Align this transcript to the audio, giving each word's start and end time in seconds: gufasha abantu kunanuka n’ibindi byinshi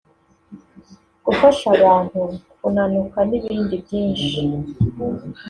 gufasha 1.25 1.65
abantu 1.77 2.19
kunanuka 2.59 3.17
n’ibindi 3.29 3.73
byinshi 3.83 4.35